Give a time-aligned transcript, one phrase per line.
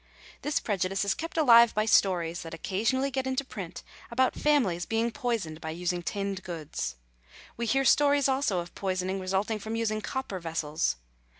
[0.41, 5.11] This prejudice is kept alive by stories that occasionally get into print about families being
[5.11, 6.95] poisoned by using tinned goods.
[7.55, 10.95] We hear stories also of poisoning resulting from using copper vessels.